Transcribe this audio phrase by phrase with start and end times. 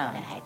[0.00, 0.39] on it.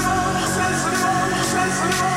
[0.00, 2.15] それもそ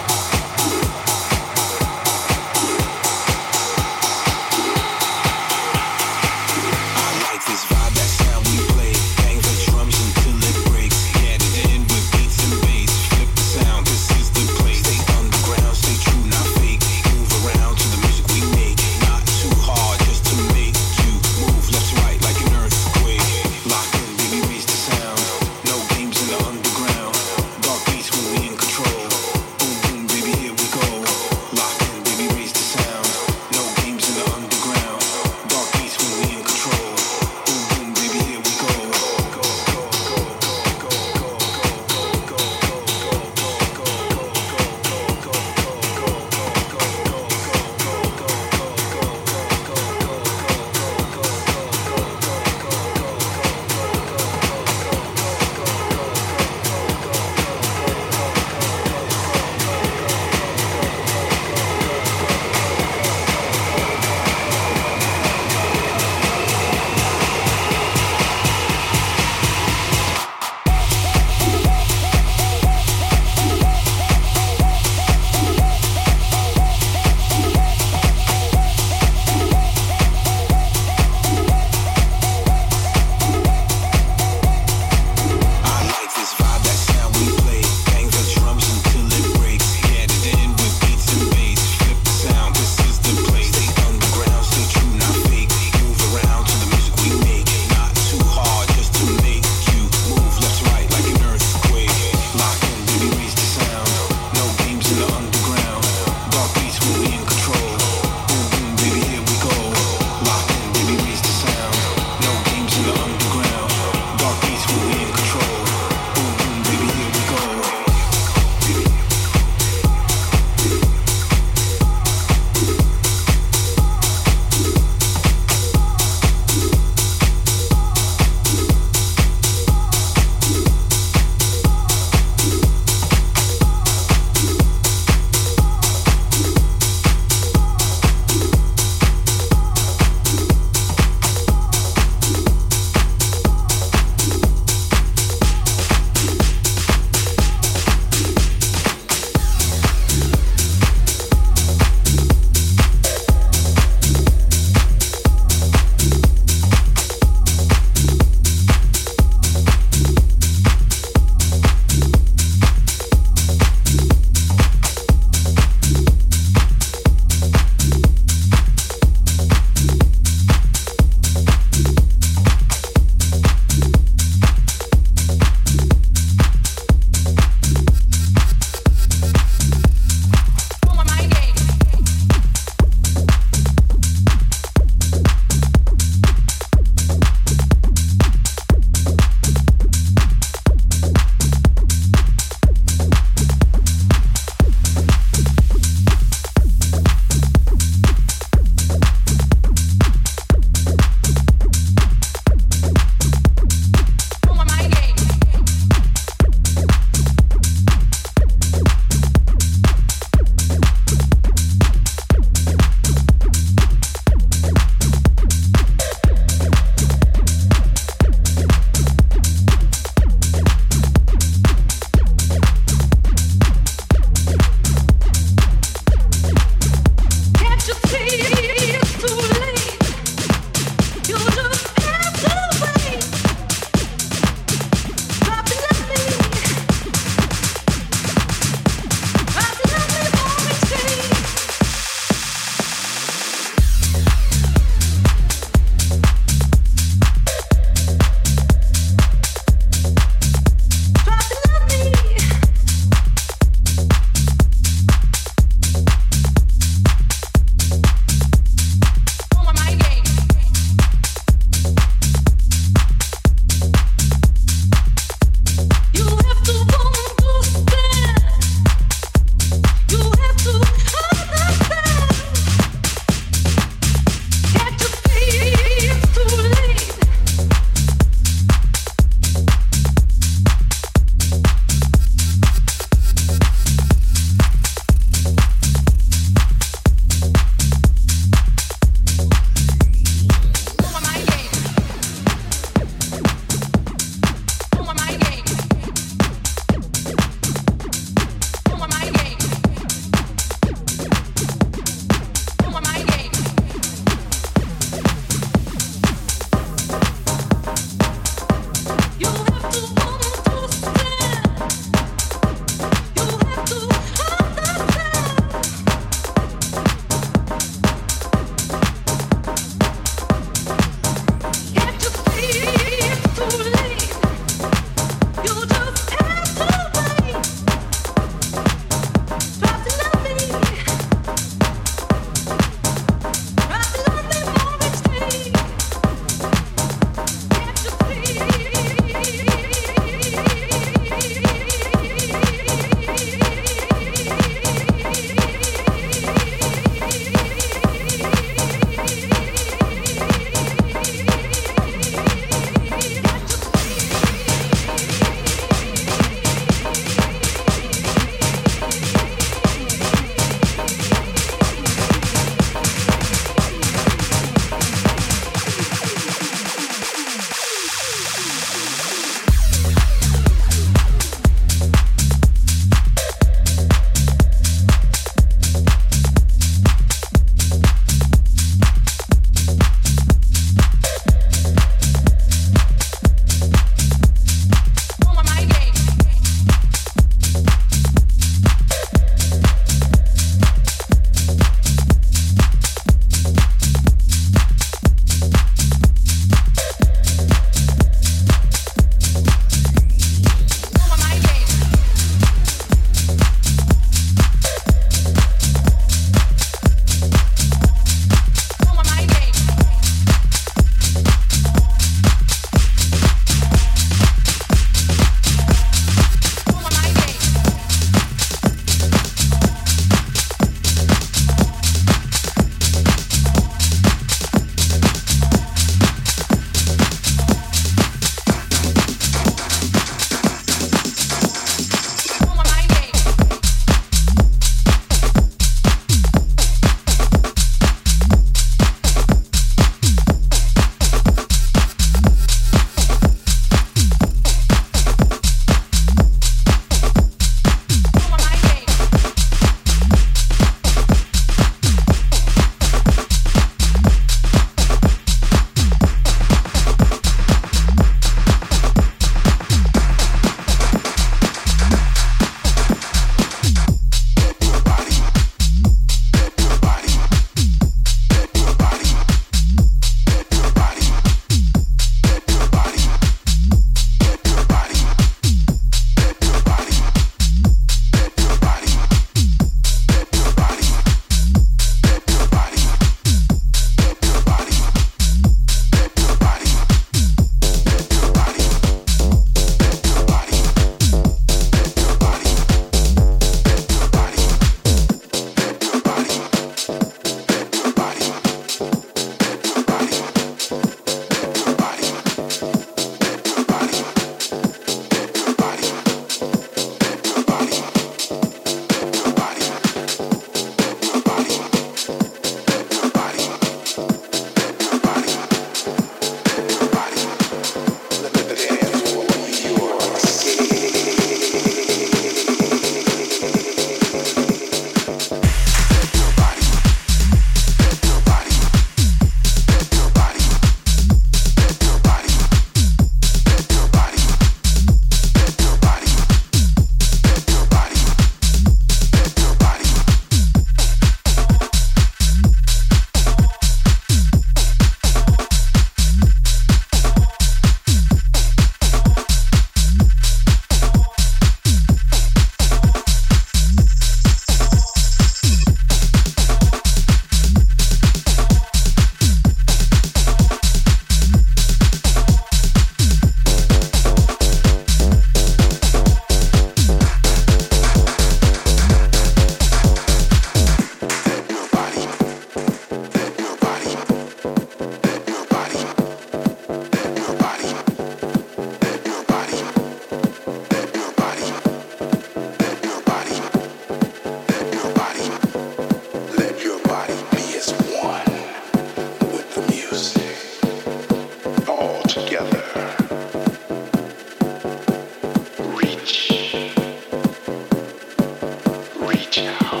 [599.79, 600.00] now.